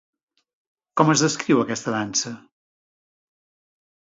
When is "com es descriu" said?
1.01-1.61